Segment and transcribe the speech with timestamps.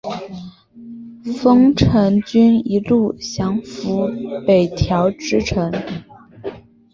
[1.39, 4.09] 丰臣军一路降伏
[4.47, 5.71] 北条支城。